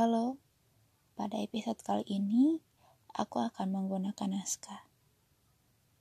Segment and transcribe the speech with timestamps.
[0.00, 0.40] Halo,
[1.12, 2.56] pada episode kali ini
[3.12, 4.88] aku akan menggunakan naskah.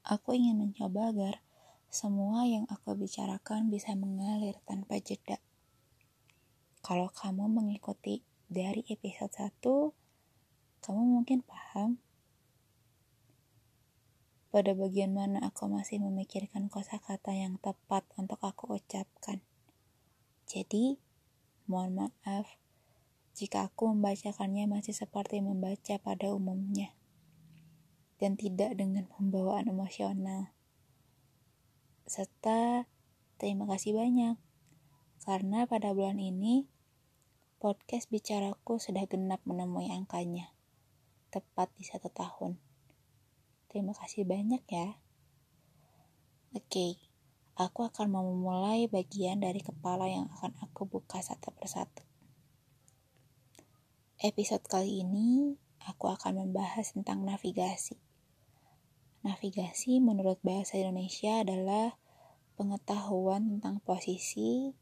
[0.07, 1.43] Aku ingin mencoba agar
[1.91, 5.43] semua yang aku bicarakan bisa mengalir tanpa jeda.
[6.79, 9.67] Kalau kamu mengikuti dari episode 1,
[10.79, 11.99] kamu mungkin paham
[14.47, 19.43] pada bagian mana aku masih memikirkan kosakata yang tepat untuk aku ucapkan.
[20.47, 20.95] Jadi,
[21.67, 22.47] mohon maaf
[23.39, 26.91] jika aku membacakannya masih seperti membaca pada umumnya
[28.19, 30.51] dan tidak dengan pembawaan emosional.
[32.03, 32.83] Serta
[33.39, 34.35] terima kasih banyak
[35.23, 36.67] karena pada bulan ini
[37.63, 40.51] podcast bicaraku sudah genap menemui angkanya
[41.31, 42.59] tepat di satu tahun.
[43.71, 44.99] Terima kasih banyak ya.
[46.57, 46.97] Oke,
[47.55, 52.08] aku akan memulai bagian dari kepala yang akan aku buka satu persatu.
[54.19, 57.95] Episode kali ini aku akan membahas tentang navigasi.
[59.23, 61.95] Navigasi menurut bahasa Indonesia adalah
[62.59, 64.75] pengetahuan tentang posisi,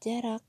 [0.00, 0.40] jarak,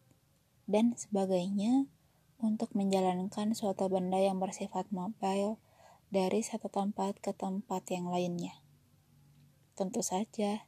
[0.64, 1.92] dan sebagainya
[2.40, 5.60] untuk menjalankan suatu benda yang bersifat mobile
[6.08, 8.64] dari satu tempat ke tempat yang lainnya.
[9.76, 10.64] Tentu saja,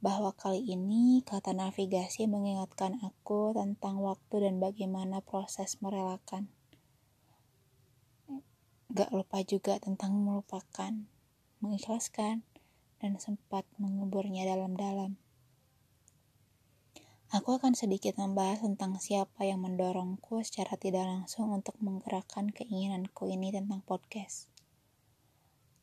[0.00, 6.48] bahwa kali ini kata navigasi mengingatkan aku tentang waktu dan bagaimana proses merelakan.
[8.90, 11.04] Gak lupa juga tentang melupakan,
[11.60, 12.42] mengikhlaskan,
[12.98, 15.20] dan sempat menguburnya dalam-dalam.
[17.30, 23.54] Aku akan sedikit membahas tentang siapa yang mendorongku secara tidak langsung untuk menggerakkan keinginanku ini
[23.54, 24.50] tentang podcast.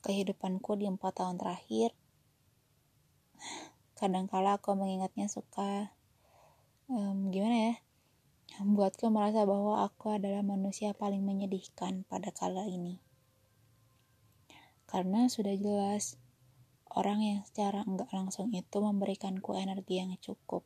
[0.03, 1.95] Kehidupanku di empat tahun terakhir
[3.97, 5.91] kadangkala aku mengingatnya suka
[6.87, 7.75] um, gimana ya
[8.63, 12.97] membuatku merasa bahwa aku adalah manusia paling menyedihkan pada kala ini.
[14.87, 16.15] Karena sudah jelas
[16.95, 20.63] orang yang secara enggak langsung itu memberikanku energi yang cukup.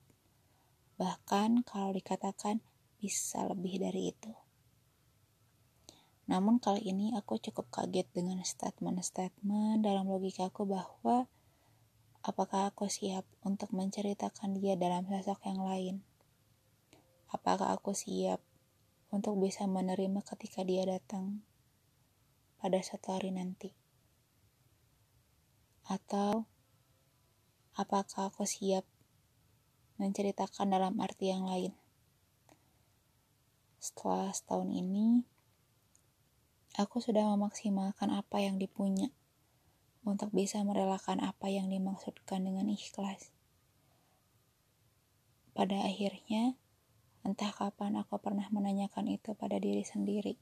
[1.02, 2.62] Bahkan kalau dikatakan
[3.02, 4.32] bisa lebih dari itu.
[6.30, 11.26] Namun kali ini aku cukup kaget dengan statement-statement dalam logikaku bahwa
[12.22, 16.06] Apakah aku siap untuk menceritakan dia dalam sosok yang lain?
[17.34, 18.38] Apakah aku siap
[19.10, 21.42] untuk bisa menerima ketika dia datang
[22.62, 23.74] pada suatu hari nanti?
[25.90, 26.46] Atau
[27.74, 28.86] apakah aku siap
[29.98, 31.74] menceritakan dalam arti yang lain?
[33.82, 35.26] Setelah setahun ini,
[36.78, 39.10] aku sudah memaksimalkan apa yang dipunya
[40.12, 43.32] untuk bisa merelakan apa yang dimaksudkan dengan ikhlas.
[45.56, 46.60] Pada akhirnya,
[47.24, 50.36] entah kapan aku pernah menanyakan itu pada diri sendiri,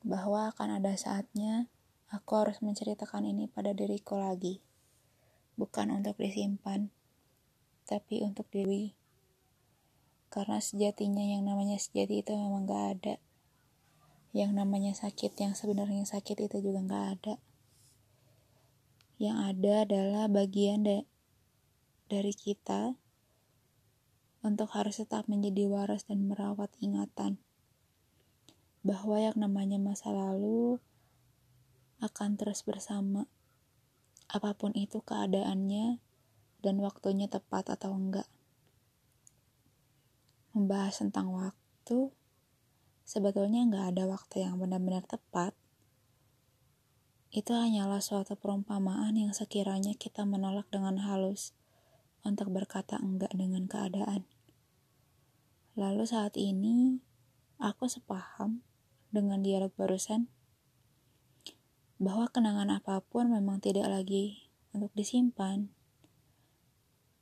[0.00, 1.68] bahwa akan ada saatnya
[2.08, 4.64] aku harus menceritakan ini pada diriku lagi,
[5.60, 6.88] bukan untuk disimpan,
[7.84, 8.96] tapi untuk diri.
[10.32, 13.14] Karena sejatinya yang namanya sejati itu memang gak ada.
[14.32, 17.34] Yang namanya sakit yang sebenarnya sakit itu juga gak ada
[19.22, 21.06] yang ada adalah bagian da
[22.10, 22.98] dari kita
[24.42, 27.38] untuk harus tetap menjadi waras dan merawat ingatan
[28.82, 30.82] bahwa yang namanya masa lalu
[32.02, 33.30] akan terus bersama
[34.26, 36.02] apa pun itu keadaannya
[36.66, 38.26] dan waktunya tepat atau enggak.
[40.50, 42.10] Membahas tentang waktu
[43.06, 45.54] sebetulnya enggak ada waktu yang benar-benar tepat
[47.32, 51.56] itu hanyalah suatu perumpamaan yang sekiranya kita menolak dengan halus
[52.28, 54.28] untuk berkata enggak dengan keadaan.
[55.72, 57.00] Lalu saat ini,
[57.56, 58.60] aku sepaham
[59.08, 60.28] dengan dialog barusan
[61.96, 65.72] bahwa kenangan apa pun memang tidak lagi untuk disimpan.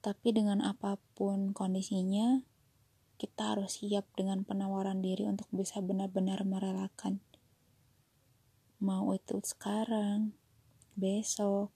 [0.03, 2.43] Tapi dengan apa pun kondisinya,
[3.15, 7.23] kita harus siap dengan penawaran diri untuk bisa benar-benar merelakan
[8.81, 10.33] mau itu sekarang,
[10.97, 11.69] besok,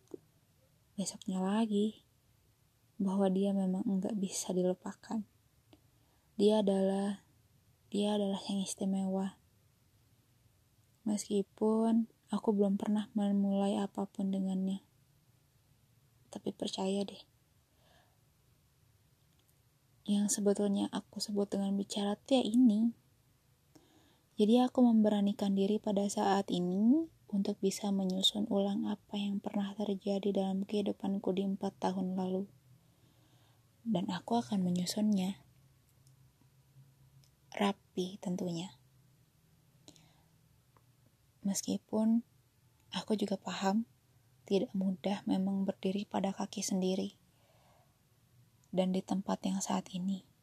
[0.97, 2.01] besoknya lagi,
[2.97, 5.21] bahwa dia memang enggak bisa dilupakan.
[6.41, 7.21] Dia adalah,
[7.93, 9.37] dia adalah yang istimewa.
[11.05, 14.81] Meskipun aku belum pernah memulai apa pun dengannya.
[16.33, 17.23] Tapi percaya deh.
[20.09, 23.04] Yang sebetulnya aku sebut dengan bicara tuh ya ini
[24.35, 30.35] jadi aku memberanikan diri pada saat ini untuk bisa menyusun ulang apa yang pernah terjadi
[30.35, 32.51] dalam kehidupanku di empat tahun lalu.
[33.87, 35.39] Dan aku akan menyusunnya.
[37.55, 38.75] Rapi tentunya.
[41.47, 42.27] Meskipun
[42.91, 43.87] aku juga paham
[44.51, 47.15] tidak mudah memang berdiri pada kaki sendiri
[48.75, 50.34] dan di tempat yang saat ini.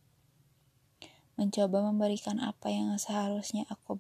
[1.39, 4.00] Mencoba memberikan apa yang seharusnya aku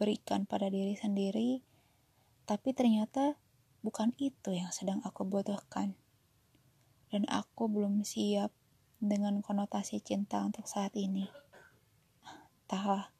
[0.00, 1.62] berikan pada diri sendiri,
[2.42, 3.38] tapi ternyata
[3.86, 5.94] bukan itu yang sedang aku butuhkan.
[7.12, 8.50] Dan aku belum siap
[9.02, 11.28] dengan konotasi cinta untuk saat ini.
[12.64, 13.12] Entahlah.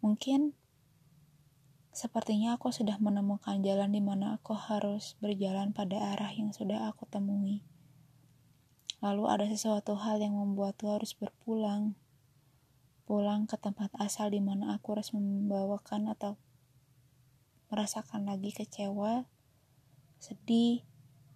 [0.00, 0.54] Mungkin
[1.90, 7.04] sepertinya aku sudah menemukan jalan di mana aku harus berjalan pada arah yang sudah aku
[7.10, 7.60] temui.
[9.04, 11.92] Lalu ada sesuatu hal yang membuatku harus berpulang.
[13.04, 16.40] Pulang ke tempat asal di mana aku harus membawakan atau
[17.68, 19.28] merasakan lagi kecewa,
[20.16, 20.80] sedih,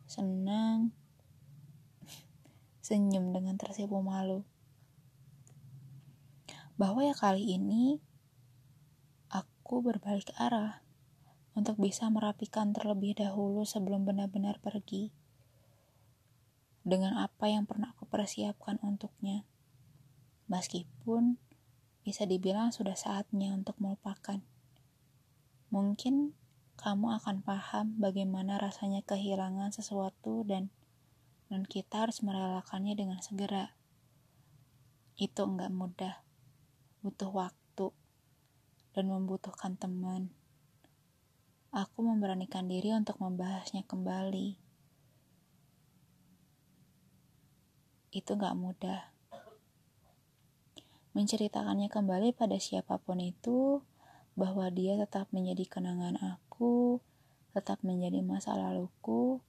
[0.08, 0.96] senang,
[2.86, 4.48] senyum dengan tersipu malu.
[6.80, 8.00] Bahwa ya kali ini
[9.28, 10.80] aku berbalik arah
[11.52, 15.19] untuk bisa merapikan terlebih dahulu sebelum benar-benar pergi
[16.82, 19.44] dengan apa yang pernah aku persiapkan untuknya.
[20.50, 21.38] Meskipun
[22.00, 24.40] bisa dibilang sudah saatnya untuk melupakan.
[25.70, 26.34] Mungkin
[26.80, 30.72] kamu akan paham bagaimana rasanya kehilangan sesuatu dan
[31.50, 33.74] dan kita harus merelakannya dengan segera.
[35.18, 36.14] Itu enggak mudah,
[37.04, 37.92] butuh waktu,
[38.96, 40.32] dan membutuhkan teman.
[41.70, 44.69] Aku memberanikan diri untuk membahasnya kembali.
[48.10, 49.00] Itu enggak mudah.
[51.14, 53.82] Menceritakannya kembali pada siapa pun itu,
[54.34, 57.02] bahwa dia tetap menjadi kenangan aku,
[57.54, 59.42] tetap menjadi masa laluku,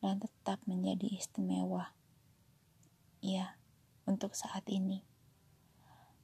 [0.00, 1.92] dan tetap menjadi istimewa.
[3.24, 3.56] Ya,
[4.04, 5.04] untuk saat ini.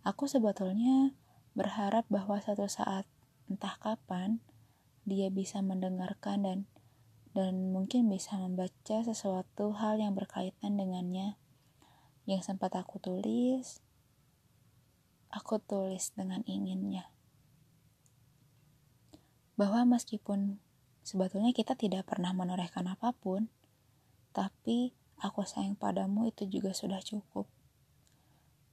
[0.05, 1.17] Aku sebetulnya
[1.53, 3.05] berharap bahwa suatu saat,
[3.49, 4.41] entah kapan,
[5.09, 6.59] dia bisa mendengarkan dan
[7.33, 11.39] dan mungkin bisa membaca sesuatu hal yang berkaitan dengannya
[12.29, 13.81] yang sempat aku tulis,
[15.33, 17.09] aku tulis dengan inginnya.
[19.57, 20.61] Bahwa meskipun
[21.01, 23.49] sebetulnya kita tidak pernah menorehkan apa pun,
[24.37, 27.49] tapi aku sayang padamu itu juga sudah cukup.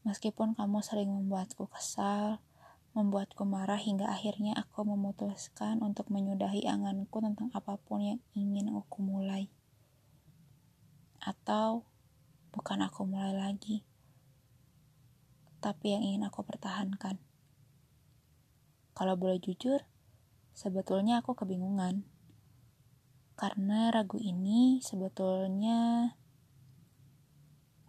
[0.04, 2.44] Meskipun kamu sering membuatku kesal,
[2.92, 9.00] membuatku marah hingga akhirnya aku memutuskan untuk menyudahi anganku tentang apa pun yang ingin aku
[9.00, 9.48] mulai.
[11.24, 11.88] Atau
[12.56, 13.84] bukan aku mulai lagi,
[15.60, 17.19] tapi yang ingin aku pertahankan.
[18.96, 19.84] Kalau boleh jujur,
[20.56, 22.07] sebetulnya aku kebingungan
[23.36, 26.16] karena ragu ini sebetulnya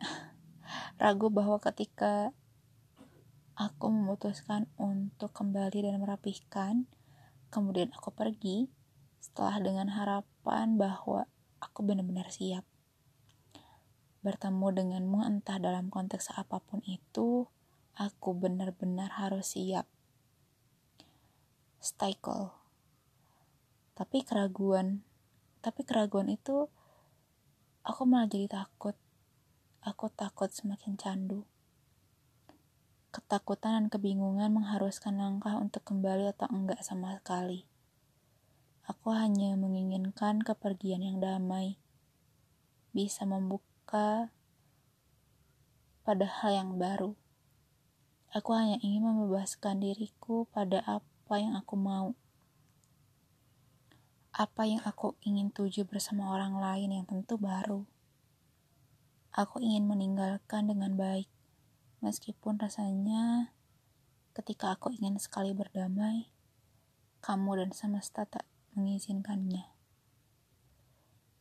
[1.03, 2.35] ragu bahwa ketika
[3.55, 6.91] aku memutuskan untuk kembali dan merapihkan,
[7.49, 8.67] kemudian aku pergi
[9.23, 11.31] setelah dengan harapan bahwa
[11.63, 12.67] aku benar-benar siap.
[14.27, 17.47] Bertemu denganmu entah dalam konteks apa pun itu,
[17.95, 19.87] aku benar-benar harus siap.
[21.79, 22.51] Stikel.
[23.95, 25.07] Tapi keraguan
[25.67, 26.71] tapi keraguan itu
[27.83, 28.95] aku malah jadi takut
[29.83, 31.43] aku takut semakin candu
[33.11, 37.67] ketakutan dan kebingungan mengharuskan langkah untuk kembali atau enggak sama sekali
[38.87, 41.83] aku hanya menginginkan kepergian yang damai
[42.95, 43.66] bisa membuka
[46.03, 47.15] pada hal yang baru
[48.37, 52.13] aku hanya ingin membebaskan diriku pada apa yang aku mau
[54.37, 57.89] apa yang aku ingin tuju bersama orang lain yang tentu baru.
[59.33, 61.25] Aku ingin meninggalkan dengan baik,
[62.05, 63.57] meskipun rasanya
[64.37, 66.29] ketika aku ingin sekali berdamai,
[67.25, 68.45] kamu dan semesta tak
[68.77, 69.73] mengizinkannya.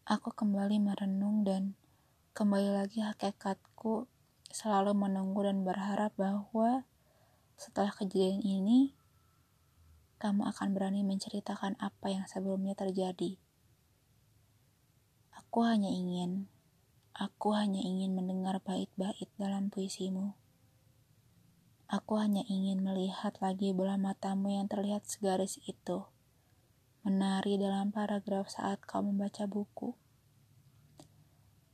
[0.08, 1.76] Aku kembali merenung dan
[2.36, 4.12] kembali lagi hakikatku
[4.52, 6.84] selalu menunggu dan berharap bahwa
[7.56, 8.92] setelah kejadian ini,
[10.20, 13.40] kamu akan berani menceritakan apa yang sebelumnya terjadi.
[15.32, 16.52] Aku hanya ingin,
[17.16, 20.36] aku hanya ingin mendengar bait-bait dalam puisimu.
[21.88, 26.04] Aku hanya ingin melihat lagi bola matamu yang terlihat segaris itu,
[27.00, 29.96] menari dalam paragraf saat kau membaca buku.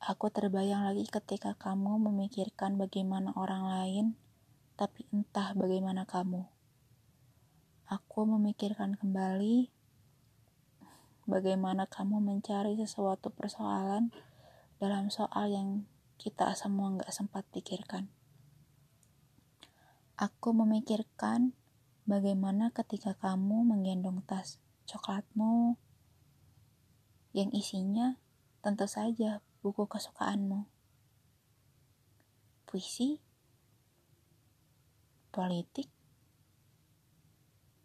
[0.01, 4.05] Aku terbayang lagi ketika kamu memikirkan bagaimana orang lain,
[4.73, 6.41] tapi entah bagaimana kamu
[7.91, 9.67] aku memikirkan kembali
[11.27, 14.15] bagaimana kamu mencari sesuatu persoalan
[14.79, 15.83] dalam soal yang
[16.15, 18.07] kita semua nggak sempat pikirkan.
[20.15, 21.51] Aku memikirkan
[22.01, 24.57] Bagaimana ketika kamu menggendong tas
[24.89, 25.77] coklatmu
[27.31, 28.17] yang isinya
[28.65, 30.65] tentu saja buku kesukaanmu?
[32.65, 33.21] Puisi,
[35.29, 35.85] politik,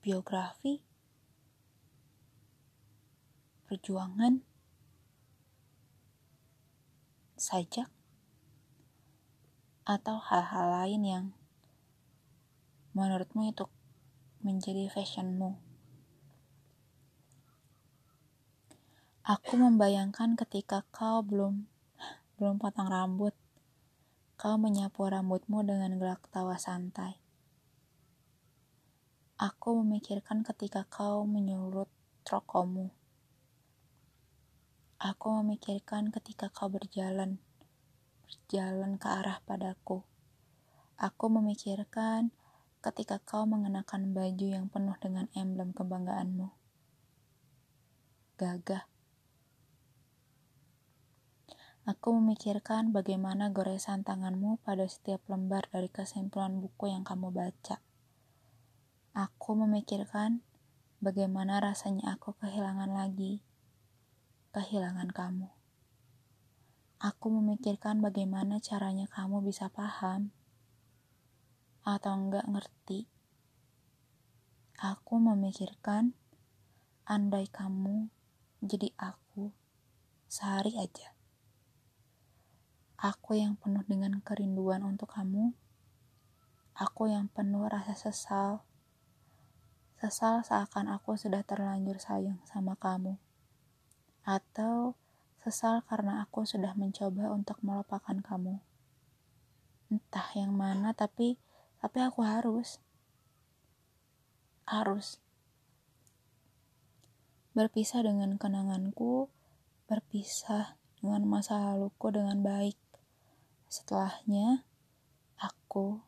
[0.00, 0.80] biografi,
[3.68, 4.40] perjuangan,
[7.37, 7.92] sajak,
[9.85, 11.26] atau hal-hal lain yang
[12.97, 13.68] menurutmu itu
[14.40, 15.65] menjadi fashionmu.
[19.26, 21.66] Aku membayangkan ketika kau belum
[22.38, 23.35] belum potong rambut,
[24.38, 27.18] kau menyapu rambutmu dengan gelak tawa santai.
[29.35, 31.90] Aku memikirkan ketika kau menyurut
[32.23, 32.95] trokomu.
[35.02, 37.42] Aku memikirkan ketika kau berjalan,
[38.23, 40.06] berjalan ke arah padaku.
[41.02, 42.30] Aku memikirkan
[42.78, 46.54] ketika kau mengenakan baju yang penuh dengan emblem kebanggaanmu.
[48.38, 48.95] Gagah.
[51.86, 57.78] Aku memikirkan bagaimana goresan tanganmu pada setiap lembar dari kesimpulan buku yang kamu baca.
[59.14, 60.42] Aku memikirkan
[60.98, 63.38] bagaimana rasanya aku kehilangan lagi,
[64.50, 65.46] kehilangan kamu.
[66.98, 70.34] Aku memikirkan bagaimana caranya kamu bisa paham
[71.86, 73.06] atau enggak ngerti.
[74.82, 76.18] Aku memikirkan
[77.06, 78.10] andai kamu
[78.58, 79.54] jadi aku
[80.26, 81.15] sehari aja.
[82.96, 85.52] Aku yang penuh dengan kerinduan untuk kamu.
[86.72, 88.64] Aku yang penuh rasa sesal.
[90.00, 93.20] Sesal seakan aku sudah terlanjur sayang sama kamu.
[94.24, 94.96] Atau
[95.44, 98.64] sesal karena aku sudah mencoba untuk melupakan kamu.
[99.92, 101.36] Entah yang mana tapi
[101.84, 102.80] tapi aku harus
[104.64, 105.20] harus
[107.52, 109.28] berpisah dengan kenanganku,
[109.84, 112.85] berpisah dengan masa laluku dengan baik.
[113.66, 114.62] Setelahnya,
[115.38, 115.99] aku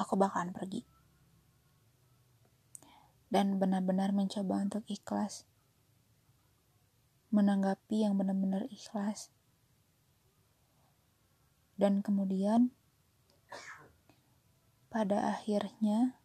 [0.00, 0.84] aku bakalan pergi.
[3.28, 5.44] Dan benar-benar mencoba untuk ikhlas.
[7.30, 9.30] Menanggapi yang benar-benar ikhlas.
[11.80, 12.74] Dan kemudian
[14.90, 16.18] pada akhirnya,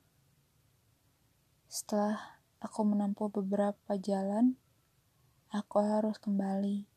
[1.69, 4.57] setelah aku menempuh beberapa jalan,
[5.53, 6.94] aku harus kembali.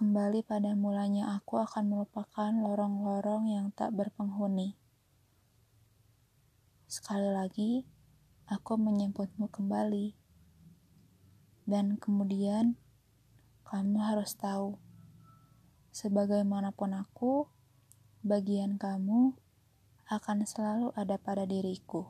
[0.00, 4.72] Kembali pada mulanya aku akan melupakan lorong-lorong yang tak berpenghuni.
[6.88, 7.84] Sekali lagi,
[8.48, 10.16] aku menyebutmu kembali.
[11.68, 12.80] Dan kemudian,
[13.68, 14.80] kamu harus tahu,
[15.92, 17.44] sebagaimanapun aku,
[18.24, 19.36] bagian kamu
[20.08, 22.08] akan selalu ada pada diriku.